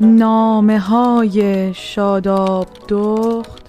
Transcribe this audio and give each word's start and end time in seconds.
نامه 0.00 0.78
های 0.78 1.74
شاداب 1.74 2.68
دخت 2.88 3.62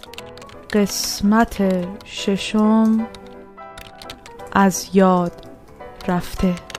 قسمت 0.73 1.86
ششم 2.05 3.07
از 4.54 4.89
یاد 4.93 5.32
رفته. 6.07 6.72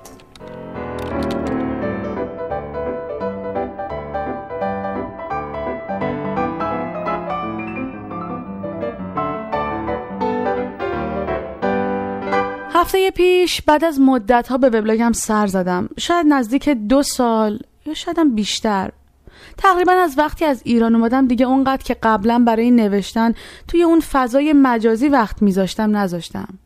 هفته 12.84 13.10
پیش 13.10 13.62
بعد 13.62 13.84
از 13.84 14.00
مدت 14.00 14.48
ها 14.48 14.58
به 14.58 14.66
وبلاگم 14.66 15.12
سر 15.12 15.46
زدم. 15.46 15.88
شاید 15.98 16.26
نزدیک 16.26 16.68
دو 16.68 17.02
سال 17.02 17.58
یا 17.86 17.94
شایدم 17.94 18.34
بیشتر. 18.34 18.90
تقریبا 19.58 19.92
از 19.92 20.18
وقتی 20.18 20.44
از 20.44 20.62
ایران 20.64 20.94
اومدم 20.94 21.26
دیگه 21.26 21.46
اونقدر 21.46 21.82
که 21.82 21.96
قبلا 22.02 22.44
برای 22.46 22.70
نوشتن 22.70 23.34
توی 23.68 23.82
اون 23.82 24.00
فضای 24.00 24.52
مجازی 24.52 25.08
وقت 25.08 25.42
میذاشتم 25.42 25.96
نذاشتم. 25.96 26.58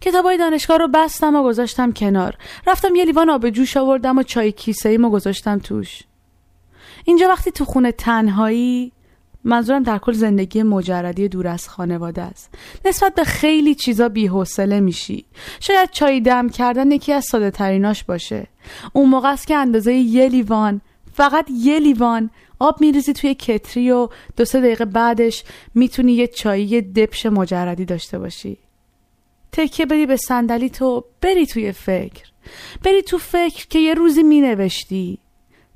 کتابای 0.00 0.36
دانشگاه 0.36 0.78
رو 0.78 0.88
بستم 0.88 1.36
و 1.36 1.42
گذاشتم 1.42 1.92
کنار. 1.92 2.36
رفتم 2.66 2.94
یه 2.94 3.04
لیوان 3.04 3.30
آب 3.30 3.50
جوش 3.50 3.76
آوردم 3.76 4.18
و 4.18 4.22
چای 4.22 4.52
کیسه 4.52 4.88
ایمو 4.88 5.10
گذاشتم 5.10 5.58
توش. 5.58 6.02
اینجا 7.04 7.28
وقتی 7.28 7.50
تو 7.50 7.64
خونه 7.64 7.92
تنهایی 7.92 8.92
منظورم 9.44 9.82
در 9.82 9.98
کل 9.98 10.12
زندگی 10.12 10.62
مجردی 10.62 11.28
دور 11.28 11.48
از 11.48 11.68
خانواده 11.68 12.22
است. 12.22 12.54
نسبت 12.84 13.14
به 13.14 13.24
خیلی 13.24 13.74
چیزا 13.74 14.08
بیحوصله 14.08 14.80
میشی. 14.80 15.24
شاید 15.60 15.90
چای 15.90 16.20
دم 16.20 16.48
کردن 16.48 16.90
یکی 16.90 17.12
از 17.12 17.24
ساده 17.24 17.50
تریناش 17.50 18.04
باشه. 18.04 18.46
اون 18.92 19.08
موقع 19.08 19.32
است 19.32 19.46
که 19.46 19.56
اندازه 19.56 19.92
یه 19.94 20.28
لیوان 20.28 20.80
فقط 21.12 21.46
یه 21.50 21.78
لیوان 21.78 22.30
آب 22.58 22.80
میریزی 22.80 23.12
توی 23.12 23.34
کتری 23.34 23.90
و 23.90 24.08
دو 24.36 24.44
سه 24.44 24.60
دقیقه 24.60 24.84
بعدش 24.84 25.44
می‌تونی 25.74 26.12
یه 26.12 26.26
چایی 26.26 26.80
دبش 26.80 27.26
مجردی 27.26 27.84
داشته 27.84 28.18
باشی. 28.18 28.58
تکیه 29.52 29.86
بدی 29.86 30.06
به 30.06 30.16
صندلی 30.16 30.70
تو 30.70 31.04
بری 31.20 31.46
توی 31.46 31.72
فکر. 31.72 32.24
بری 32.84 33.02
تو 33.02 33.18
فکر 33.18 33.66
که 33.66 33.78
یه 33.78 33.94
روزی 33.94 34.22
مینوشتی. 34.22 35.18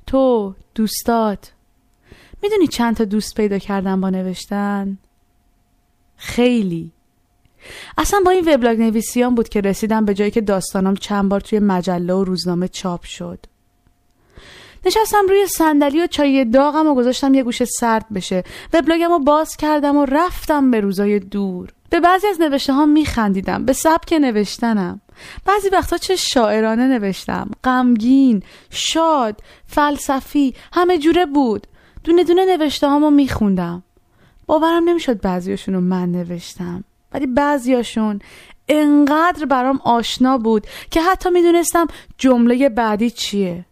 تو 0.07 0.55
دوستات 0.75 1.51
می‌دونی 2.43 2.67
چند 2.67 2.95
تا 2.95 3.05
دوست 3.05 3.35
پیدا 3.35 3.57
کردن 3.57 4.01
با 4.01 4.09
نوشتن؟ 4.09 4.97
خیلی. 6.17 6.91
اصلا 7.97 8.21
با 8.25 8.31
این 8.31 8.53
وبلاگ 8.53 8.79
نویسیان 8.79 9.35
بود 9.35 9.49
که 9.49 9.61
رسیدم 9.61 10.05
به 10.05 10.13
جایی 10.13 10.31
که 10.31 10.41
داستانم 10.41 10.95
چند 10.95 11.29
بار 11.29 11.41
توی 11.41 11.59
مجله 11.59 12.13
و 12.13 12.23
روزنامه 12.23 12.67
چاپ 12.67 13.03
شد. 13.03 13.39
نشستم 14.85 15.25
روی 15.29 15.47
صندلی 15.47 16.01
و 16.01 16.07
چای 16.07 16.45
داغم 16.45 16.87
و 16.87 16.95
گذاشتم 16.95 17.33
یه 17.33 17.43
گوشه 17.43 17.65
سرد 17.65 18.05
بشه. 18.13 18.43
وبلاگم 18.73 19.09
رو 19.09 19.19
باز 19.19 19.57
کردم 19.57 19.97
و 19.97 20.05
رفتم 20.05 20.71
به 20.71 20.79
روزای 20.79 21.19
دور. 21.19 21.69
به 21.89 21.99
بعضی 21.99 22.27
از 22.27 22.41
نوشته 22.41 22.73
ها 22.73 22.85
میخندیدم 22.85 23.65
به 23.65 23.73
سبک 23.73 24.13
نوشتنم. 24.13 25.01
بعضی 25.45 25.69
وقتا 25.69 25.97
چه 25.97 26.15
شاعرانه 26.15 26.87
نوشتم. 26.87 27.51
غمگین 27.63 28.43
شاد 28.69 29.41
فلسفی 29.67 30.55
همه 30.73 30.97
جوره 30.97 31.25
بود. 31.25 31.67
دونه 32.09 32.23
دونه 32.23 32.45
نوشته 32.45 32.87
هامو 32.87 33.09
میخوندم. 33.11 33.83
باورم 34.45 34.89
نمی‌شد 34.89 35.21
بعضیاشون 35.21 35.73
رو 35.73 35.81
من 35.81 36.11
نوشتم. 36.11 36.83
ولی 37.13 37.27
بعضیاشون 37.27 38.19
انقدر 38.67 39.45
برام 39.45 39.79
آشنا 39.83 40.37
بود 40.37 40.67
که 40.91 41.01
حتی 41.01 41.29
می‌دونستم 41.29 41.87
جمله 42.17 42.69
بعدی 42.69 43.09
چیه. 43.09 43.65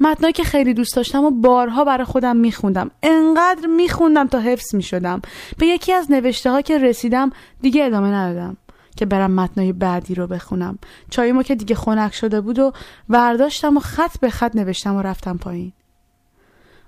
متنایی 0.00 0.32
که 0.32 0.44
خیلی 0.44 0.74
دوست 0.74 0.96
داشتم 0.96 1.24
و 1.24 1.30
بارها 1.30 1.84
برای 1.84 2.04
خودم 2.04 2.36
میخوندم. 2.36 2.90
انقدر 3.02 3.66
میخوندم 3.66 4.28
تا 4.28 4.38
حفظ 4.38 4.74
می‌شدم. 4.74 5.22
به 5.58 5.66
یکی 5.66 5.92
از 5.92 6.10
نوشته 6.10 6.50
ها 6.50 6.62
که 6.62 6.78
رسیدم 6.78 7.30
دیگه 7.62 7.84
ادامه 7.84 8.08
ندادم 8.08 8.56
که 8.96 9.06
برم 9.06 9.30
متنای 9.30 9.72
بعدی 9.72 10.14
رو 10.14 10.26
بخونم. 10.26 10.78
چایمو 11.10 11.42
که 11.42 11.54
دیگه 11.54 11.74
خنک 11.74 12.14
شده 12.14 12.40
بود 12.40 12.58
و 12.58 12.72
ورداشتم 13.08 13.76
و 13.76 13.80
خط 13.80 14.20
به 14.20 14.30
خط 14.30 14.56
نوشتم 14.56 14.96
و 14.96 15.02
رفتم 15.02 15.36
پایین. 15.36 15.72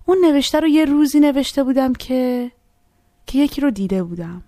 اون 0.06 0.18
نوشته 0.24 0.60
رو 0.60 0.68
یه 0.68 0.84
روزی 0.84 1.20
نوشته 1.20 1.64
بودم 1.64 1.92
که 1.92 2.50
که 3.26 3.38
یکی 3.38 3.60
رو 3.60 3.70
دیده 3.70 4.02
بودم. 4.02 4.42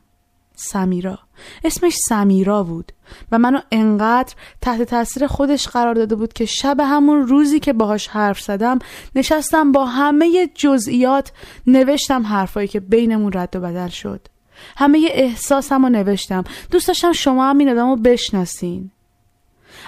سمیرا. 0.57 1.19
اسمش 1.65 1.97
سمیرا 2.09 2.63
بود 2.63 2.93
و 3.33 3.39
منو 3.39 3.61
انقدر 3.73 4.35
تحت 4.61 4.83
تاثیر 4.83 5.27
خودش 5.27 5.69
قرار 5.69 5.95
داده 5.95 6.15
بود 6.15 6.33
که 6.33 6.45
شب 6.45 6.81
همون 6.81 7.27
روزی 7.27 7.61
که 7.61 7.73
باهاش 7.73 8.09
حرف 8.09 8.41
زدم 8.41 8.79
نشستم 9.17 9.73
با 9.73 9.87
همه 9.87 10.51
جزئیات 10.55 11.33
نوشتم 11.67 12.27
حرفایی 12.27 12.69
که 12.69 12.81
بینمون 12.81 13.33
رد 13.35 13.57
و 13.57 13.61
بدل 13.61 13.89
شد. 13.89 14.29
همه 14.77 15.09
احساسم 15.11 15.83
رو 15.83 15.89
نوشتم. 15.89 16.45
دوست 16.71 16.89
داشتم 16.89 17.13
شما 17.13 17.51
هم 17.51 17.59
این 17.59 17.69
آدم 17.69 17.89
رو 17.89 17.97
بشناسین. 17.97 18.91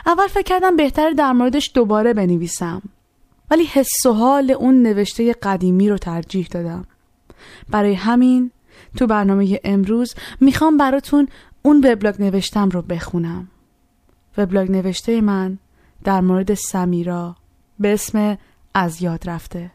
اول 0.06 0.26
فکر 0.26 0.42
کردم 0.42 0.76
بهتر 0.76 1.10
در 1.10 1.32
موردش 1.32 1.70
دوباره 1.74 2.14
بنویسم. 2.14 2.82
ولی 3.50 3.64
حس 3.64 4.06
و 4.06 4.12
حال 4.12 4.50
اون 4.50 4.82
نوشته 4.82 5.32
قدیمی 5.32 5.88
رو 5.88 5.98
ترجیح 5.98 6.48
دادم. 6.50 6.84
برای 7.70 7.94
همین 7.94 8.50
تو 8.96 9.06
برنامه 9.06 9.60
امروز 9.64 10.14
می‌خوام 10.40 10.76
براتون 10.76 11.28
اون 11.62 11.76
وبلاگ 11.84 12.22
نوشتم 12.22 12.68
رو 12.68 12.82
بخونم. 12.82 13.48
وبلاگ 14.38 14.70
نوشته 14.70 15.20
من 15.20 15.58
در 16.04 16.20
مورد 16.20 16.54
سمیرا 16.54 17.36
به 17.78 17.92
اسم 17.92 18.38
از 18.74 19.02
یاد 19.02 19.30
رفته. 19.30 19.70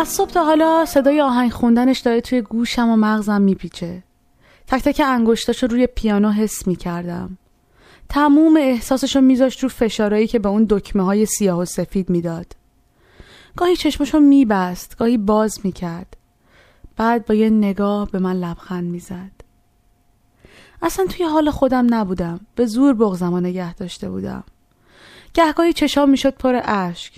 از 0.00 0.08
صبح 0.08 0.30
تا 0.30 0.44
حالا 0.44 0.84
صدای 0.84 1.20
آهنگ 1.20 1.52
خوندنش 1.52 1.98
داره 1.98 2.20
توی 2.20 2.42
گوشم 2.42 2.88
و 2.88 2.96
مغزم 2.96 3.40
میپیچه. 3.40 4.02
تک 4.66 4.82
تک 4.82 5.02
انگشتاشو 5.04 5.66
روی 5.66 5.86
پیانو 5.86 6.30
حس 6.30 6.66
می‌کردم. 6.66 7.38
تموم 8.08 8.56
احساسشو 8.56 9.20
میذاشت 9.20 9.62
رو 9.62 9.68
فشارایی 9.68 10.26
که 10.26 10.38
به 10.38 10.48
اون 10.48 10.66
دکمه 10.70 11.02
های 11.02 11.26
سیاه 11.26 11.58
و 11.58 11.64
سفید 11.64 12.10
می‌داد. 12.10 12.46
گاهی 13.56 13.76
چشمشو 13.76 14.20
میبست 14.20 14.96
گاهی 14.96 15.18
باز 15.18 15.58
می‌کرد. 15.64 16.16
بعد 16.96 17.26
با 17.26 17.34
یه 17.34 17.50
نگاه 17.50 18.10
به 18.10 18.18
من 18.18 18.36
لبخند 18.36 18.90
می‌زد. 18.90 19.32
اصلا 20.82 21.06
توی 21.06 21.26
حال 21.26 21.50
خودم 21.50 21.94
نبودم. 21.94 22.40
به 22.54 22.66
زور 22.66 22.94
بغزم 22.94 23.36
نگه 23.36 23.74
داشته 23.74 24.10
بودم. 24.10 24.44
گهگاهی 25.34 25.72
چشام 25.72 26.10
می‌شد 26.10 26.34
پر 26.34 26.60
اشک. 26.64 27.12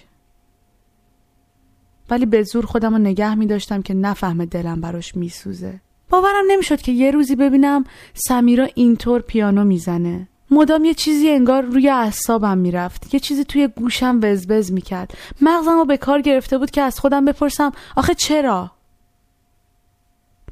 ولی 2.12 2.27
به 2.27 2.43
زور 2.43 2.67
خودم 2.67 2.93
رو 2.93 2.99
نگه 2.99 3.34
می 3.34 3.47
داشتم 3.47 3.83
که 3.83 3.95
نفهم 3.95 4.45
دلم 4.45 4.81
براش 4.81 5.17
میسوزه. 5.17 5.81
باورم 6.11 6.45
نمی‌شد 6.49 6.81
که 6.81 6.93
یه 6.93 7.11
روزی 7.11 7.37
ببینم 7.37 7.84
سمیرا 8.15 8.69
اینطور 8.75 9.21
پیانو 9.21 9.65
می‌زنه. 9.65 10.28
مدام 10.51 10.84
یه 10.84 10.95
چیزی 10.95 11.31
انگار 11.31 11.62
روی 11.62 11.89
اعصابم 11.89 12.59
می‌رفت. 12.59 13.15
یه 13.15 13.21
چیزی 13.21 13.45
توی 13.45 13.69
گوشم 13.69 14.21
وزوز 14.22 14.72
می‌کرد. 14.72 15.15
مغزم 15.41 15.78
رو 15.78 15.84
به 15.84 15.97
کار 15.97 16.21
گرفته 16.21 16.59
بود 16.59 16.71
که 16.71 16.83
از 16.83 17.01
خودم 17.01 17.25
بپرسم 17.25 17.72
آخه 17.97 18.15
چرا؟ 18.15 18.71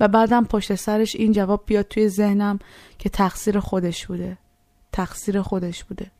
و 0.00 0.08
بعدم 0.08 0.44
پشت 0.44 0.74
سرش 0.74 1.16
این 1.16 1.32
جواب 1.32 1.62
بیاد 1.66 1.88
توی 1.88 2.08
ذهنم 2.08 2.58
که 2.98 3.08
تقصیر 3.08 3.60
خودش 3.60 4.06
بوده. 4.06 4.38
تقصیر 4.92 5.42
خودش 5.42 5.84
بوده. 5.84 6.10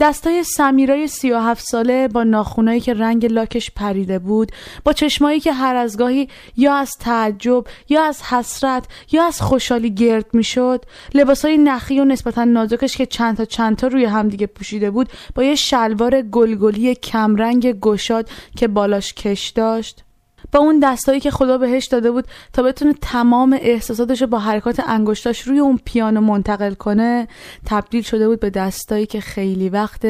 دستای 0.00 0.42
سمیرای 0.42 1.08
سی 1.08 1.30
و 1.30 1.38
هفت 1.38 1.64
ساله 1.64 2.08
با 2.08 2.24
ناخونایی 2.24 2.80
که 2.80 2.94
رنگ 2.94 3.32
لاکش 3.32 3.70
پریده 3.70 4.18
بود 4.18 4.52
با 4.84 4.92
چشمایی 4.92 5.40
که 5.40 5.52
هر 5.52 5.76
از 5.76 5.96
گاهی 5.96 6.28
یا 6.56 6.74
از 6.74 6.96
تعجب 6.96 7.64
یا 7.88 8.04
از 8.04 8.22
حسرت 8.22 8.86
یا 9.12 9.24
از 9.24 9.40
خوشحالی 9.40 9.94
گرد 9.94 10.26
می‌شد. 10.32 10.84
لباسای 11.14 11.58
نخی 11.58 12.00
و 12.00 12.04
نسبتا 12.04 12.44
نازکش 12.44 12.96
که 12.96 13.06
چند 13.06 13.36
تا 13.36 13.44
چند 13.44 13.76
تا 13.76 13.86
روی 13.86 14.04
همدیگه 14.04 14.46
پوشیده 14.46 14.90
بود 14.90 15.08
با 15.34 15.44
یه 15.44 15.54
شلوار 15.54 16.22
گلگلی 16.22 16.94
کمرنگ 16.94 17.80
گشاد 17.80 18.28
که 18.56 18.68
بالاش 18.68 19.14
کش 19.14 19.48
داشت. 19.48 20.04
با 20.52 20.60
اون 20.60 20.80
دستایی 20.80 21.20
که 21.20 21.30
خدا 21.30 21.58
بهش 21.58 21.86
داده 21.86 22.10
بود 22.10 22.24
تا 22.52 22.62
بتونه 22.62 22.92
تمام 22.92 23.58
احساساتش 23.60 24.22
رو 24.22 24.26
با 24.28 24.38
حرکات 24.38 24.82
انگشتاش 24.86 25.40
روی 25.40 25.58
اون 25.58 25.80
پیانو 25.84 26.20
منتقل 26.20 26.74
کنه 26.74 27.28
تبدیل 27.66 28.02
شده 28.02 28.28
بود 28.28 28.40
به 28.40 28.50
دستایی 28.50 29.06
که 29.06 29.20
خیلی 29.20 29.68
وقت 29.68 30.06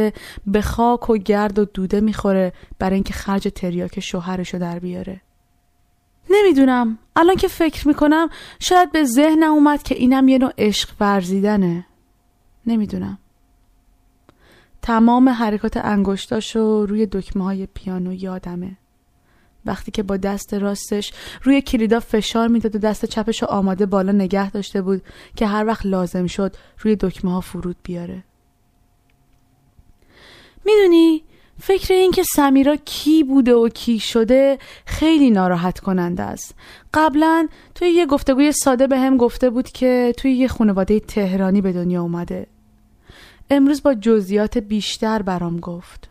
به 0.46 0.62
خاک 0.62 1.10
و 1.10 1.16
گرد 1.16 1.58
و 1.58 1.64
دوده 1.64 2.00
می‌خوره 2.00 2.52
برای 2.78 2.94
اینکه 2.94 3.14
خرج 3.14 3.48
تریاک 3.54 4.00
شوهرش 4.00 4.54
رو 4.54 4.60
در 4.60 4.78
بیاره. 4.78 5.20
نمی‌دونم. 6.30 6.98
الان 7.16 7.36
که 7.36 7.48
فکر 7.48 7.88
می‌کنم 7.88 8.28
شاید 8.60 8.92
به 8.92 9.04
ذهنم 9.04 9.52
اومد 9.52 9.82
که 9.82 9.94
اینم 9.94 10.28
یه 10.28 10.38
نوع 10.38 10.52
عشق 10.58 10.88
ورزیدنه. 11.00 11.86
نمی‌دونم. 12.66 13.18
تمام 14.82 15.28
حرکات 15.28 15.76
انگشتاشو 15.76 16.86
روی 16.86 17.06
دکمه 17.06 17.44
های 17.44 17.66
پیانو 17.74 18.12
یادمه. 18.12 18.76
وقتی 19.68 19.90
که 19.90 20.02
با 20.02 20.16
دست 20.16 20.54
راستش 20.54 21.12
روی 21.42 21.60
کلیدا 21.60 22.00
فشار 22.00 22.48
می‌داد 22.48 22.76
و 22.76 22.78
دست 22.78 23.04
چپش 23.04 23.42
آماده 23.42 23.86
بالا 23.86 24.12
نگه 24.12 24.50
داشته 24.50 24.82
بود 24.82 25.02
که 25.36 25.46
هر 25.46 25.66
وقت 25.66 25.86
لازم 25.86 26.26
شد 26.26 26.56
روی 26.78 26.96
دکمه 26.96 27.32
ها 27.32 27.40
فرود 27.40 27.76
بیاره. 27.82 28.24
می‌دونی 30.64 31.22
فکر 31.60 31.94
این 31.94 32.10
که 32.10 32.22
سمیرا 32.22 32.76
کی 32.76 33.24
بوده 33.24 33.54
و 33.54 33.68
کی 33.68 33.98
شده 33.98 34.58
خیلی 34.86 35.30
ناراحت 35.30 35.80
کننده 35.80 36.22
است. 36.22 36.54
قبلا 36.94 37.48
توی 37.74 37.88
یه 37.88 38.06
گفتگوی 38.06 38.52
ساده 38.52 38.86
به 38.86 38.98
هم 38.98 39.16
گفته 39.16 39.50
بود 39.50 39.68
که 39.68 40.14
توی 40.16 40.32
یه 40.32 40.48
خانواده 40.48 41.00
تهرانی 41.00 41.60
به 41.60 41.72
دنیا 41.72 42.02
اومده. 42.02 42.46
امروز 43.50 43.82
با 43.82 43.94
جزئیات 43.94 44.58
بیشتر 44.58 45.22
برام 45.22 45.60
گفت. 45.60 46.08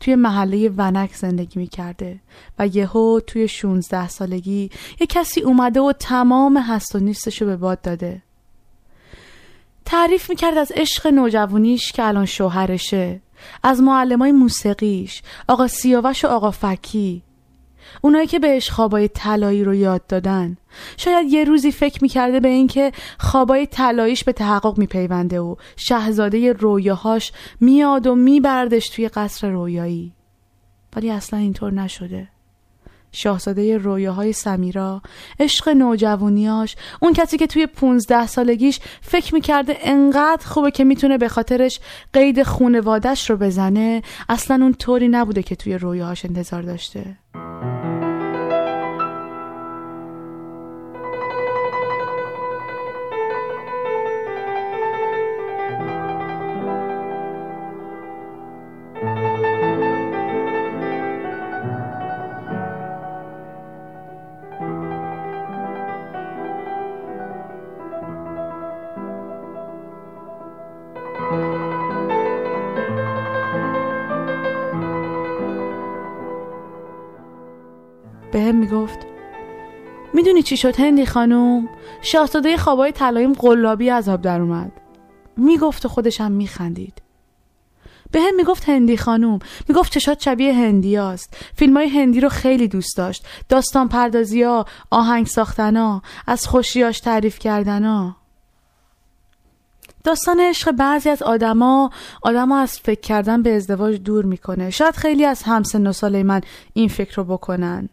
توی 0.00 0.14
محله 0.14 0.68
ونک 0.68 1.14
زندگی 1.14 1.60
می‌کرده 1.60 2.20
و 2.58 2.66
یهو 2.66 3.20
توی 3.20 3.48
16 3.48 4.08
سالگی 4.08 4.70
یه 5.00 5.06
کسی 5.06 5.40
اومده 5.40 5.80
و 5.80 5.92
تمام 5.92 6.56
هست 6.56 6.96
و 6.96 6.98
نیستش 6.98 7.42
رو 7.42 7.48
به 7.48 7.56
باد 7.56 7.80
داده. 7.80 8.22
تعریف 9.84 10.30
می‌کرد 10.30 10.58
از 10.58 10.72
عشق 10.76 11.06
نوجوانیش 11.06 11.92
که 11.92 12.04
الان 12.04 12.26
شوهرشه 12.26 13.20
از 13.62 13.80
معلمای 13.80 14.32
موسیقیش 14.32 15.22
آقا 15.48 15.68
سیاوش 15.68 16.24
و 16.24 16.28
آقا 16.28 16.50
فکی 16.50 17.22
اونایی 18.02 18.26
که 18.26 18.38
بهش 18.38 18.70
خوابای 18.70 19.08
طلایی 19.08 19.64
رو 19.64 19.74
یاد 19.74 20.06
دادن. 20.06 20.56
شاید 20.96 21.32
یه 21.32 21.44
روزی 21.44 21.72
فکر 21.72 21.98
می‌کرده 22.02 22.40
به 22.40 22.48
اینکه 22.48 22.92
خوابای 23.18 23.66
طلاییش 23.66 24.24
به 24.24 24.32
تحقق 24.32 24.78
میپیونده 24.78 25.40
و 25.40 25.56
شهزاده 25.76 26.52
رویاهاش 26.52 27.32
میاد 27.60 28.06
و 28.06 28.14
میبردش 28.14 28.88
توی 28.88 29.08
قصر 29.08 29.50
رویایی. 29.50 30.12
ولی 30.96 31.10
اصلا 31.10 31.38
اینطور 31.38 31.72
نشده. 31.72 32.28
شاهزاده 33.12 33.78
رویاهای 33.78 34.32
سمیرا 34.32 35.02
عشق 35.40 35.68
نوجوانیاش 35.68 36.76
اون 37.02 37.12
کسی 37.12 37.38
که 37.38 37.46
توی 37.46 37.66
پونزده 37.66 38.26
سالگیش 38.26 38.80
فکر 39.00 39.34
می‌کرده 39.34 39.76
انقدر 39.82 40.46
خوبه 40.46 40.70
که 40.70 40.84
می‌تونه 40.84 41.18
به 41.18 41.28
خاطرش 41.28 41.80
قید 42.12 42.42
خونوادش 42.42 43.30
رو 43.30 43.36
بزنه 43.36 44.02
اصلا 44.28 44.58
اون 44.62 44.72
طوری 44.74 45.08
نبوده 45.08 45.42
که 45.42 45.56
توی 45.56 45.78
رویاهاش 45.78 46.24
انتظار 46.24 46.62
داشته. 46.62 47.16
می‌گفت 78.74 78.98
می‌دونی 80.14 80.42
چی 80.42 80.56
شد 80.56 80.80
هندی 80.80 81.06
خانوم 81.06 81.68
شاهزاده 82.02 82.56
خوابای 82.56 82.92
طلاییم 82.92 83.32
قلابی 83.32 83.90
از 83.90 84.08
آب 84.08 84.22
در 84.22 84.40
اومد. 84.40 84.72
می‌گفت 85.36 85.86
و 85.86 85.88
خودشم 85.88 86.32
میخندید. 86.32 87.02
به 88.10 88.20
هم 88.20 88.36
می‌گفت 88.36 88.68
هندی 88.68 88.96
خانوم 88.96 89.38
می‌گفت 89.68 89.92
چشات 89.92 90.22
شبیه 90.22 90.54
هندی 90.54 90.96
است 90.96 91.36
فیلم 91.56 91.76
های 91.76 91.88
هندی 91.88 92.20
رو 92.20 92.28
خیلی 92.28 92.68
دوست 92.68 92.96
داشت. 92.96 93.26
داستان 93.48 93.88
پردازی 93.88 94.42
ها 94.42 94.64
آهنگ 94.90 95.26
ساختنا 95.26 96.02
از 96.26 96.46
خوشیاش 96.46 97.00
تعریف 97.00 97.38
کردنا. 97.38 98.16
داستان 100.04 100.40
عشق 100.40 100.70
بعضی 100.70 101.08
از 101.10 101.22
آدما 101.22 101.90
آدما 102.22 102.58
از 102.58 102.78
فکر 102.78 103.00
کردن 103.00 103.42
به 103.42 103.56
ازدواج 103.56 104.02
دور 104.02 104.24
می‌کنه. 104.24 104.70
شاید 104.70 104.96
خیلی 104.96 105.24
از 105.24 105.42
همسن 105.42 105.86
و 105.86 105.92
سال 105.92 106.22
من 106.22 106.40
این 106.72 106.88
فکر 106.88 107.16
رو 107.16 107.24
بکنن. 107.24 107.88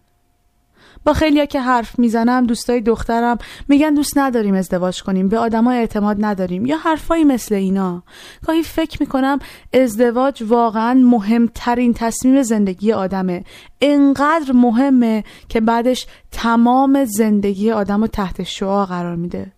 با 1.06 1.14
خیلیا 1.14 1.46
که 1.46 1.62
حرف 1.62 2.00
می‌زنم 2.00 2.46
دوستای 2.46 2.82
دخترم 2.82 3.38
میگن 3.68 3.94
دوست 3.94 4.18
نداریم 4.18 4.56
ازدواج 4.56 5.04
کنیم 5.04 5.28
به 5.28 5.38
آدما 5.38 5.72
اعتماد 5.72 6.18
نداریم 6.20 6.66
یا 6.66 6.78
حرفایی 6.78 7.24
مثل 7.24 7.56
اینا. 7.56 8.04
گاهی 8.48 8.64
فکر 8.64 8.98
می‌کنم 9.00 9.40
ازدواج 9.74 10.44
واقعا 10.44 10.94
مهمترین 10.94 11.94
تصمیم 11.94 12.44
زندگی 12.44 12.92
آدمه. 12.92 13.44
انقدر 13.82 14.52
مهمه 14.52 15.24
که 15.50 15.62
بعدش 15.62 16.08
تمام 16.32 17.06
زندگی 17.06 17.72
آدم 17.72 18.02
رو 18.02 18.08
تحت 18.08 18.44
شعا 18.44 18.86
قرار 18.86 19.16
میده. 19.16 19.52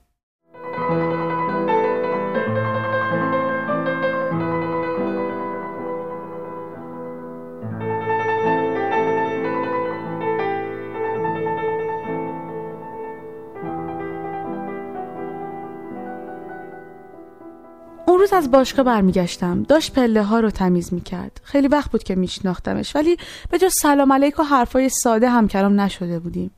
از 18.33 18.51
باشگاه 18.51 18.85
برمیگشتم. 18.85 19.63
داشت 19.63 19.93
پله 19.93 20.23
ها 20.23 20.39
رو 20.39 20.49
تمیز 20.49 20.93
می‌کرد. 20.93 21.41
خیلی 21.43 21.67
وقت 21.67 21.91
بود 21.91 22.03
که 22.03 22.15
میشناختمش 22.15 22.95
ولی 22.95 23.17
به 23.49 23.57
جز 23.57 23.73
سلام 23.81 24.13
علیک 24.13 24.39
و 24.39 24.43
حرفای 24.43 24.89
ساده 24.89 25.29
هم 25.29 25.47
کلام 25.47 25.81
نشده 25.81 26.19
بودیم. 26.19 26.51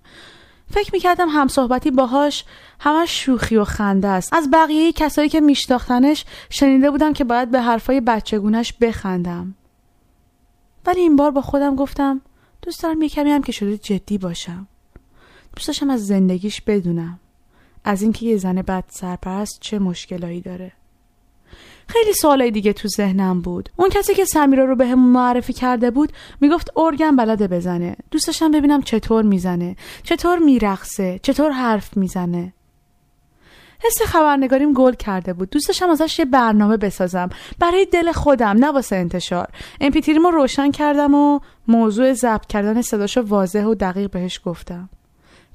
فکر 0.71 0.89
می‌کردم 0.93 1.29
هم 1.29 1.47
صحبتی 1.47 1.91
باهاش 1.91 2.45
همش 2.79 3.25
شوخی 3.25 3.55
و 3.55 3.63
خنده 3.63 4.07
است. 4.07 4.33
از 4.33 4.49
بقیه 4.53 4.91
کسایی 4.91 5.29
که 5.29 5.41
میشناختنش 5.41 6.25
شنیده 6.49 6.91
بودم 6.91 7.13
که 7.13 7.23
باید 7.23 7.51
به 7.51 7.61
حرفای 7.61 8.01
بچگونش 8.01 8.73
بخندم. 8.73 9.55
ولی 10.85 11.01
این 11.01 11.15
بار 11.15 11.31
با 11.31 11.41
خودم 11.41 11.75
گفتم 11.75 12.21
دوست 12.61 12.83
دارم 12.83 13.01
یه 13.01 13.09
کمی 13.09 13.31
هم 13.31 13.43
که 13.43 13.51
شده 13.51 13.77
جدی 13.77 14.17
باشم. 14.17 14.67
دوست 15.55 15.67
داشتم 15.67 15.89
از 15.89 16.07
زندگیش 16.07 16.61
بدونم. 16.61 17.19
از 17.83 18.01
اینکه 18.01 18.25
یه 18.25 18.37
زن 18.37 18.61
بد 18.61 18.83
سرپرست 18.87 19.57
چه 19.61 19.79
مشکلایی 19.79 20.41
داره. 20.41 20.71
خیلی 21.87 22.13
سوالای 22.13 22.51
دیگه 22.51 22.73
تو 22.73 22.87
ذهنم 22.87 23.41
بود. 23.41 23.69
اون 23.75 23.89
کسی 23.89 24.13
که 24.13 24.25
سمیرا 24.25 24.65
رو 24.65 24.75
بهم 24.75 24.99
معرفی 24.99 25.53
کرده 25.53 25.91
بود 25.91 26.11
می‌گفت 26.41 26.77
ارگن 26.77 27.15
بلده 27.15 27.47
بزنه. 27.47 27.95
دوست 28.11 28.27
داشتم 28.27 28.51
ببینم 28.51 28.81
چطور 28.81 29.23
می‌زنه. 29.23 29.75
چطور 30.03 30.39
میرقصه. 30.39 31.19
چطور 31.23 31.51
حرف 31.51 31.97
می‌زنه. 31.97 32.53
حس 33.83 34.01
خبرنگاریم 34.01 34.73
گل 34.73 34.93
کرده 34.93 35.33
بود. 35.33 35.49
دوست 35.49 35.67
داشتم 35.67 35.89
ازش 35.89 36.19
یه 36.19 36.25
برنامه 36.25 36.77
بسازم. 36.77 37.29
برای 37.59 37.85
دل 37.85 38.11
خودم 38.11 38.47
نه 38.47 38.71
واسه 38.71 38.95
انتشار. 38.95 39.47
امپیتریمو 39.81 40.31
روشن 40.31 40.71
کردم 40.71 41.13
و 41.13 41.39
موضوع 41.67 42.13
ضبط 42.13 42.45
کردن 42.45 42.81
صداشو 42.81 43.21
واضح 43.21 43.63
و 43.63 43.75
دقیق 43.75 44.11
بهش 44.11 44.41
گفتم. 44.45 44.89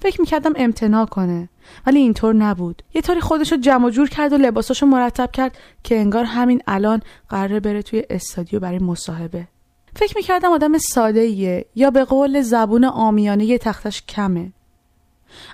فکر 0.01 0.21
می‌کردم 0.21 0.53
امتناع 0.57 1.07
کنه. 1.07 1.49
ولی 1.87 1.99
اینطور 1.99 2.35
نبود. 2.35 2.83
یه 2.95 3.03
طوری 3.03 3.21
خودشو 3.21 3.57
جمع 3.57 3.91
جور 3.91 4.09
کرد 4.09 4.33
و 4.33 4.37
لباساشو 4.37 4.87
مرتب 4.87 5.31
کرد 5.33 5.59
که 5.85 5.99
انگار 6.01 6.25
همین 6.25 6.63
الان 6.67 7.03
قراره 7.29 7.61
بره 7.61 7.83
توی 7.83 8.03
استادیو 8.11 8.61
برای 8.61 8.79
مصاحبه. 8.79 9.49
فکر 9.97 10.17
می‌کردم 10.17 10.51
آدم 10.51 10.79
ساده 10.79 11.21
ایه 11.21 11.67
یا 11.75 11.91
به 11.91 12.05
قول 12.05 12.43
زبون 12.43 12.85
آمیانه 12.85 13.45
یه 13.45 13.59
تختش 13.59 14.03
کمه. 14.03 14.53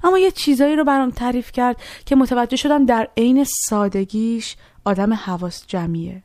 اما 0.04 0.18
یه 0.18 0.30
چیزایی 0.30 0.76
رو 0.76 0.84
برام 0.84 1.10
تعریف 1.10 1.52
کرد 1.52 1.76
که 2.06 2.16
متوجه 2.16 2.56
شدم 2.56 2.86
در 2.86 3.08
عین 3.16 3.44
سادگیش 3.68 4.56
آدم 4.84 5.12
حواس 5.12 5.66
جمعیه. 5.66 6.22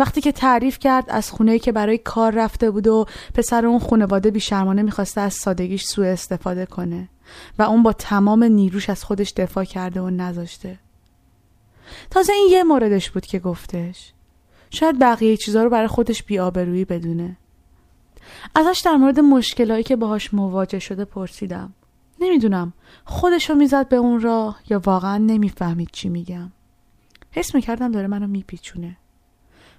وقتی 0.00 0.20
که 0.20 0.32
تعریف 0.32 0.78
کرد 0.78 1.04
از 1.08 1.30
خونه 1.30 1.58
که 1.58 1.72
برای 1.72 1.98
کار 1.98 2.32
رفته 2.32 2.70
بود 2.70 2.86
و 2.86 3.06
پسر 3.34 3.66
اون 3.66 3.78
خانواده 3.78 4.30
بیشرمانه 4.30 4.82
می‌خواسته 4.82 5.20
از 5.20 5.34
سادگیش 5.34 5.84
سوء 5.84 6.06
استفاده 6.06 6.66
کنه 6.66 7.08
و 7.58 7.62
اون 7.62 7.82
با 7.82 7.92
تمام 7.92 8.44
نیروش 8.44 8.90
از 8.90 9.04
خودش 9.04 9.32
دفاع 9.32 9.64
کرده 9.64 10.00
و 10.00 10.10
نذاشته. 10.10 10.78
تازه 12.10 12.32
این 12.32 12.48
یه 12.50 12.64
موردش 12.64 13.10
بود 13.10 13.26
که 13.26 13.38
گفتش. 13.38 14.12
شاید 14.70 14.98
بقیه 14.98 15.36
چیزا 15.36 15.64
رو 15.64 15.70
برای 15.70 15.86
خودش 15.86 16.22
بیآبرویی 16.22 16.84
بدونه. 16.84 17.36
ازش 18.54 18.82
در 18.84 18.96
مورد 18.96 19.20
مشکلایی 19.20 19.84
که 19.84 19.96
باهاش 19.96 20.34
مواجه 20.34 20.78
شده 20.78 21.04
پرسیدم. 21.04 21.72
نمی‌دونم 22.20 22.72
خودشو 23.04 23.54
می‌زد 23.54 23.88
به 23.88 23.96
اون 23.96 24.20
راه 24.20 24.60
یا 24.68 24.80
واقعا 24.84 25.18
نمی‌فهمید 25.18 25.88
چی 25.92 26.08
میگم. 26.08 26.52
حس 27.30 27.54
می‌کردم 27.54 27.92
داره 27.92 28.06
منو 28.06 28.26
میپیچونه. 28.26 28.96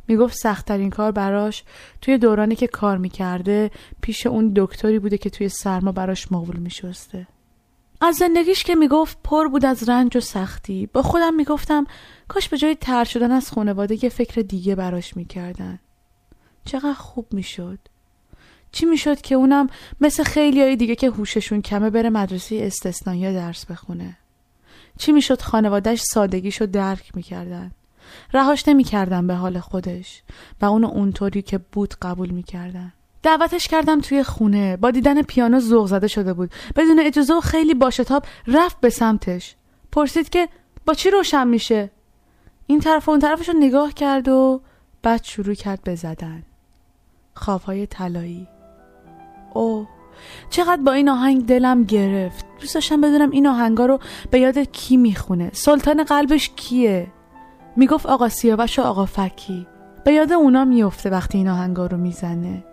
می‌گفت 0.07 0.37
سختترین 0.37 0.89
کار 0.89 1.11
براش 1.11 1.63
توی 2.01 2.17
دورانی 2.17 2.55
که 2.55 2.67
کار 2.67 2.97
می‌کرده 2.97 3.71
پیش 4.01 4.25
اون 4.25 4.53
دکتری 4.55 4.99
بوده 4.99 5.17
که 5.17 5.29
توی 5.29 5.49
سرما 5.49 5.91
براش 5.91 6.31
مقبول 6.31 6.57
میشسته. 6.57 7.27
از 8.01 8.15
زندگیش 8.15 8.63
که 8.63 8.75
می‌گفت 8.75 9.17
پر 9.23 9.47
بود 9.47 9.65
از 9.65 9.89
رنج 9.89 10.17
و 10.17 10.19
سختی. 10.19 10.89
با 10.93 11.01
خودم 11.01 11.33
می‌گفتم 11.33 11.85
کاش 12.27 12.49
به 12.49 12.57
جای 12.57 12.75
تر 12.75 13.03
شدن 13.03 13.31
از 13.31 13.51
خانواده 13.51 14.03
یه 14.03 14.09
فکر 14.09 14.41
دیگه 14.41 14.75
براش 14.75 15.17
می‌کردن. 15.17 15.79
چقدر 16.65 16.93
خوب 16.93 17.33
می‌شد. 17.33 17.79
چی 18.71 18.85
می‌شد 18.85 19.21
که 19.21 19.35
اونم 19.35 19.67
مثل 20.01 20.23
خیلی 20.23 20.61
های 20.61 20.75
دیگه 20.75 20.95
که 20.95 21.09
هوششون 21.09 21.61
کمه 21.61 21.89
بره 21.89 22.09
مدرسه 22.09 22.55
استثنایی 22.55 23.33
درس 23.33 23.65
بخونه. 23.65 24.17
چی 24.97 25.11
می‌شد 25.11 25.41
خانوادهش 25.41 26.01
سادگیشو 26.01 26.65
درک 26.65 27.15
می‌کردن. 27.15 27.71
رهاش 28.33 28.67
نمی‌کردن 28.67 29.27
به 29.27 29.35
حال 29.35 29.59
خودش 29.59 30.23
و 30.61 30.65
اونو 30.65 30.87
اونطوری 30.87 31.41
که 31.41 31.57
بود 31.57 31.93
قبول 32.01 32.29
می‌کردن 32.29 32.93
دعوتش 33.23 33.67
کردم 33.67 34.01
توی 34.01 34.23
خونه. 34.23 34.77
با 34.77 34.91
دیدن 34.91 35.21
پیانو 35.21 35.59
ذوق 35.59 35.87
زده 35.87 36.07
شده 36.07 36.33
بود. 36.33 36.51
بدون 36.75 36.99
اجازه 36.99 37.33
و 37.33 37.39
خیلی 37.39 37.73
باشتاب 37.73 38.25
رفت 38.47 38.79
به 38.79 38.89
سمتش. 38.89 39.55
پرسید 39.91 40.29
که 40.29 40.49
با 40.85 40.93
چی 40.93 41.09
روشن 41.09 41.47
میشه؟ 41.47 41.89
این 42.67 42.79
طرف 42.79 43.07
و 43.07 43.11
اون 43.11 43.19
طرفش 43.19 43.49
رو 43.49 43.55
نگاه 43.59 43.93
کرد 43.93 44.27
و 44.27 44.61
بعد 45.03 45.23
شروع 45.23 45.53
کرد 45.53 45.83
به 45.83 45.95
زدن. 45.95 46.43
خوابهای 47.33 47.87
طلایی. 47.87 48.47
او 49.53 49.87
چقدر 50.49 50.81
با 50.81 50.91
این 50.91 51.09
آهنگ 51.09 51.45
دلم 51.45 51.83
گرفت. 51.83 52.45
دوست 52.59 52.75
داشتم 52.75 53.01
بدونم 53.01 53.31
این 53.31 53.47
آهنگا 53.47 53.85
رو 53.85 53.99
به 54.31 54.39
یاد 54.39 54.57
کی 54.57 54.97
می‌خونه. 54.97 55.49
سلطان 55.53 56.03
قلبش 56.03 56.49
کیه؟ 56.55 57.07
می‌گفت 57.75 58.05
آقا 58.05 58.29
سیاوش 58.29 58.79
و 58.79 58.81
آقا 58.81 59.05
فکی. 59.05 59.67
به 60.03 60.13
یاد 60.13 60.31
اونا 60.31 60.65
میفته 60.65 61.09
وقتی 61.09 61.37
این 61.37 61.49
آهنگا 61.49 61.85
رو 61.85 61.97
می‌زنه. 61.97 62.63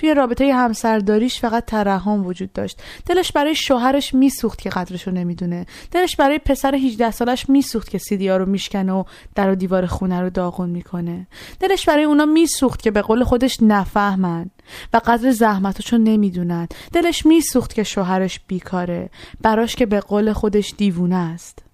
توی 0.00 0.14
رابطه 0.14 0.54
همسرداریش 0.54 1.40
فقط 1.40 1.64
ترحم 1.64 2.26
وجود 2.26 2.52
داشت. 2.52 2.82
دلش 3.06 3.32
برای 3.32 3.54
شوهرش 3.54 4.14
میسوخت 4.14 4.60
که 4.60 4.70
قدرشو 4.70 5.10
نمی‌دونه. 5.10 5.66
دلش 5.90 6.16
برای 6.16 6.38
پسر 6.38 6.74
18 6.74 7.10
سالش 7.10 7.48
میسوخت 7.48 7.90
که 7.90 7.98
سیدیا 7.98 8.36
رو 8.36 8.46
میشکنه 8.46 8.92
و 8.92 9.04
در 9.34 9.50
و 9.50 9.54
دیوار 9.54 9.86
خونه 9.86 10.20
رو 10.20 10.30
داغون 10.30 10.70
می‌کنه. 10.70 11.26
دلش 11.60 11.88
برای 11.88 12.04
اونا 12.04 12.24
میسوخت 12.24 12.82
که 12.82 12.90
به 12.90 13.02
قول 13.02 13.24
خودش 13.24 13.58
نفهمن 13.62 14.50
و 14.92 15.00
قدر 15.04 15.30
زحمتشو 15.30 15.98
نمی‌دونن. 15.98 16.68
دلش 16.92 17.26
میسوخت 17.26 17.74
که 17.74 17.82
شوهرش 17.82 18.40
بیکاره. 18.46 19.10
براش 19.40 19.76
که 19.76 19.86
به 19.86 20.00
قول 20.00 20.32
خودش 20.32 20.74
دیوونه 20.76 21.16
است. 21.16 21.69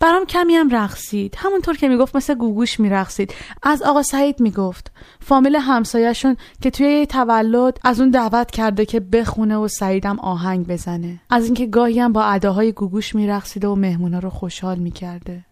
برام 0.00 0.24
کمی 0.24 0.54
هم 0.54 0.68
رقصید. 0.76 1.34
همونطور 1.38 1.76
که 1.76 1.88
می‌گفت 1.88 2.16
مثل 2.16 2.34
گوگوش 2.34 2.80
میرقصید. 2.80 3.34
از 3.62 3.82
آقا 3.82 4.02
سعید 4.02 4.40
می‌گفت. 4.40 4.92
فامیل 5.20 5.56
همسایهشون 5.56 6.36
که 6.62 6.70
توی 6.70 7.06
تولد 7.06 7.78
از 7.84 8.00
اون 8.00 8.10
دعوت 8.10 8.50
کرده 8.50 8.86
که 8.86 9.00
بخونه 9.00 9.56
و 9.56 9.68
سعیدم 9.68 10.18
آهنگ 10.18 10.66
بزنه. 10.66 11.20
از 11.30 11.44
اینکه 11.44 11.66
گاهی 11.66 12.00
هم 12.00 12.12
با 12.12 12.24
اداهای 12.24 12.72
گوگوش 12.72 13.14
میرقصیده 13.14 13.68
و 13.68 13.74
مهمونا 13.74 14.18
رو 14.18 14.30
خوشحال 14.30 14.78
می‌کرده. 14.78 15.44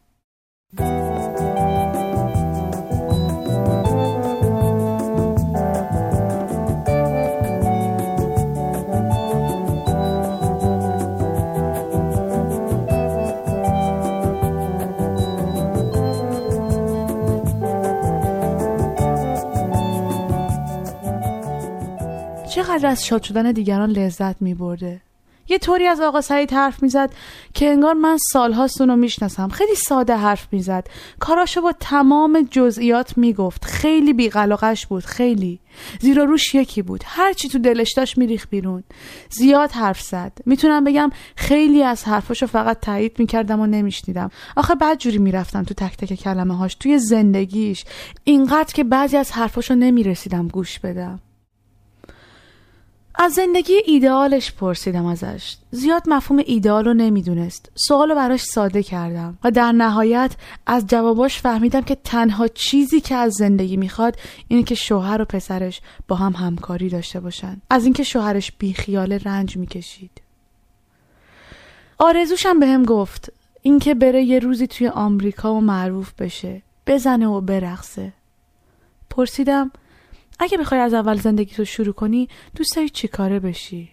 چقدر 22.58 22.86
از 22.86 23.06
شاد 23.06 23.22
شدن 23.22 23.52
دیگران 23.52 23.90
لذت 23.90 24.42
می 24.42 24.54
برده. 24.54 25.00
یه 25.48 25.58
طوری 25.58 25.86
از 25.86 26.00
آقا 26.00 26.20
سعید 26.20 26.52
حرف 26.52 26.82
می‌زد 26.82 27.10
که 27.54 27.70
انگار 27.70 27.94
من 27.94 28.18
سالهاست 28.32 28.80
اونو 28.80 28.96
می‌شناسم. 28.96 29.48
خیلی 29.48 29.74
ساده 29.74 30.16
حرف 30.16 30.48
می‌زد. 30.52 30.86
کاراشو 31.18 31.60
با 31.60 31.72
تمام 31.80 32.48
جزئیات 32.50 33.18
می‌گفت. 33.18 33.64
خیلی 33.64 34.12
بیقلقش 34.12 34.86
بود 34.86 35.04
خیلی. 35.04 35.60
زیرا 36.00 36.24
روش 36.24 36.54
یکی 36.54 36.82
بود. 36.82 37.02
هر 37.06 37.32
چی 37.32 37.48
تو 37.48 37.58
دلش 37.58 37.92
داشت 37.92 38.18
میریخ 38.18 38.46
بیرون. 38.50 38.84
زیاد 39.30 39.70
حرف 39.70 40.00
زد. 40.00 40.32
می‌تونم 40.46 40.84
بگم 40.84 41.10
خیلی 41.36 41.82
از 41.82 42.04
حرفاشو 42.04 42.46
فقط 42.46 42.80
تایید 42.80 43.16
می‌کردم 43.18 43.60
و 43.60 43.66
نمیشنیدم. 43.66 44.30
آخه 44.56 44.74
بعد 44.74 44.98
جوری 44.98 45.18
می‌رفتم 45.18 45.62
تو 45.62 45.74
تک 45.74 45.96
تک 45.96 46.14
کلمه 46.14 46.56
هاش 46.56 46.74
توی 46.74 46.98
زندگیش. 46.98 47.84
اینقدر 48.24 48.74
که 48.74 48.84
بعضی 48.84 49.16
از 49.16 49.32
حرفاشو 49.32 49.74
نمی‌رسیدم 49.74 50.48
گوش 50.48 50.78
بدم. 50.78 51.20
از 53.20 53.32
زندگی 53.32 53.82
ایدئالش 53.86 54.52
پرسیدم 54.52 55.06
ازش. 55.06 55.56
زیاد 55.70 56.02
مفهوم 56.06 56.42
ایدئال 56.46 56.84
رو 56.84 56.94
نمی‌دونست. 56.94 57.70
سوال 57.74 58.08
رو 58.08 58.14
براش 58.14 58.42
ساده 58.42 58.82
کردم 58.82 59.38
و 59.44 59.50
در 59.50 59.72
نهایت 59.72 60.36
از 60.66 60.86
جواباش 60.86 61.38
فهمیدم 61.38 61.80
که 61.80 61.94
تنها 61.94 62.48
چیزی 62.48 63.00
که 63.00 63.14
از 63.14 63.32
زندگی 63.32 63.76
می‌خواد 63.76 64.16
اینه 64.48 64.62
که 64.62 64.74
شوهر 64.74 65.22
و 65.22 65.24
پسرش 65.24 65.80
با 66.08 66.16
هم 66.16 66.32
همکاری 66.32 66.88
داشته 66.88 67.20
باشن. 67.20 67.60
از 67.70 67.84
اینکه 67.84 68.02
شوهرش 68.02 68.52
بیخیال 68.58 69.12
رنج 69.12 69.56
می‌کشید. 69.56 70.20
آرزوشم 71.98 72.60
به 72.60 72.66
هم 72.66 72.84
گفت 72.84 73.32
اینکه 73.62 73.94
بره 73.94 74.22
یه 74.22 74.38
روزی 74.38 74.66
توی 74.66 74.88
آمریکا 74.88 75.54
و 75.54 75.60
معروف 75.60 76.12
بشه. 76.12 76.62
بزنه 76.86 77.26
و 77.26 77.40
برقصه. 77.40 78.12
پرسیدم 79.10 79.70
اگه 80.38 80.58
بخوای 80.58 80.80
از 80.80 80.94
اول 80.94 81.16
زندگی 81.16 81.54
تو 81.54 81.64
شروع 81.64 81.94
کنی 81.94 82.28
دوست 82.54 82.76
داری 82.76 82.88
چی 82.88 83.08
کاره 83.08 83.40
بشی؟ 83.40 83.90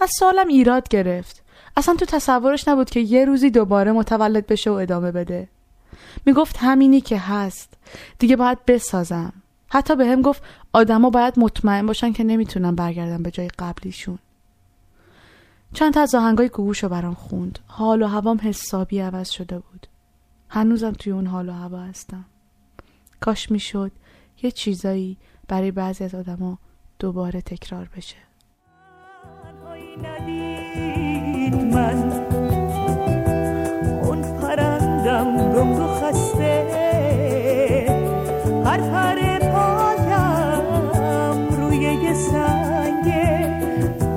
از 0.00 0.10
سالم 0.18 0.48
ایراد 0.48 0.88
گرفت. 0.88 1.42
اصلا 1.76 1.94
تو 1.94 2.04
تصورش 2.04 2.68
نبود 2.68 2.90
که 2.90 3.00
یه 3.00 3.24
روزی 3.24 3.50
دوباره 3.50 3.92
متولد 3.92 4.46
بشه 4.46 4.70
و 4.70 4.74
ادامه 4.74 5.12
بده. 5.12 5.48
می‌گفت 6.26 6.56
همینی 6.56 7.00
که 7.00 7.18
هست. 7.18 7.74
دیگه 8.18 8.36
باید 8.36 8.64
بسازم. 8.64 9.32
حتی 9.68 9.96
به 9.96 10.06
هم 10.06 10.22
گفت 10.22 10.42
آدما 10.72 11.10
باید 11.10 11.38
مطمئن 11.38 11.86
باشن 11.86 12.12
که 12.12 12.24
نمی‌تونن 12.24 12.74
برگردن 12.74 13.22
به 13.22 13.30
جای 13.30 13.48
قبلیشون. 13.48 14.18
چند 15.74 15.94
تا 15.94 16.00
از 16.00 16.14
آهنگای 16.14 16.48
گوگوشو 16.48 16.88
برام 16.88 17.14
خوند. 17.14 17.58
حال 17.66 18.02
و 18.02 18.06
هوام 18.06 18.40
حسابی 18.42 19.00
عوض 19.00 19.30
شده 19.30 19.58
بود. 19.58 19.86
هنوزم 20.48 20.92
توی 20.92 21.12
اون 21.12 21.26
حال 21.26 21.48
و 21.48 21.52
هوا 21.52 21.80
هستم. 21.80 22.24
کاش 23.20 23.50
می‌شد 23.50 23.92
یه 24.42 24.50
چیزایی 24.50 25.16
برای 25.48 25.70
بعضی 25.70 26.04
از 26.04 26.14
آدما 26.14 26.58
دوباره 26.98 27.40
تکرار 27.40 27.88
بشه. 27.96 28.16
من. 31.72 32.12
اون 34.02 34.22
پرندم 34.22 35.52
گم 35.52 35.72
و 35.72 35.86
خسته. 35.86 36.66
هر 38.64 38.80
پر 38.80 39.38
پایم 39.52 40.64
روی 41.48 41.76
یه 41.76 42.14
سنگه. 42.14 43.60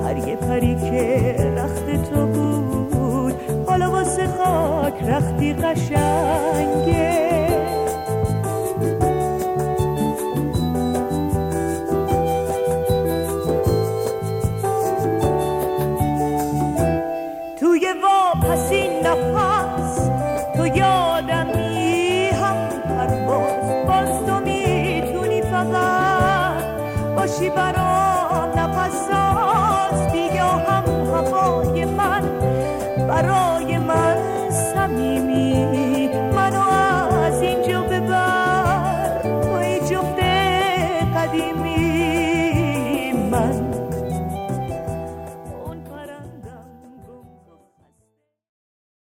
هر 0.04 0.28
یه 0.28 0.36
پری 0.36 0.74
که 0.74 1.36
رخت 1.56 2.10
تو 2.10 2.26
بود. 2.26 3.34
حالا 3.66 3.90
واسه 3.90 4.26
خاک 4.26 5.02
رختی 5.02 5.52
قشنگه 5.52 6.43
باشی 27.34 27.50
برام 27.50 28.58
نفس 28.58 29.08
دیگه 30.12 30.42
هم 30.42 30.84
هوای 31.14 31.84
من 31.84 32.22
برام 33.08 33.53